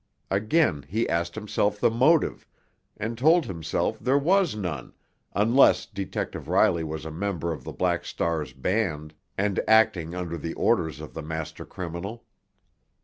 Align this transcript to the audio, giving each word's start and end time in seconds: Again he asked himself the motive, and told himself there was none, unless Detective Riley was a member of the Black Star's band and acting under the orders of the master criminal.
Again 0.31 0.83
he 0.89 1.07
asked 1.07 1.35
himself 1.35 1.79
the 1.79 1.91
motive, 1.91 2.47
and 2.97 3.15
told 3.15 3.45
himself 3.45 3.99
there 3.99 4.17
was 4.17 4.55
none, 4.55 4.93
unless 5.35 5.85
Detective 5.85 6.47
Riley 6.47 6.83
was 6.83 7.05
a 7.05 7.11
member 7.11 7.53
of 7.53 7.63
the 7.63 7.71
Black 7.71 8.03
Star's 8.03 8.51
band 8.51 9.13
and 9.37 9.59
acting 9.67 10.15
under 10.15 10.39
the 10.39 10.55
orders 10.55 11.01
of 11.01 11.13
the 11.13 11.21
master 11.21 11.65
criminal. 11.67 12.25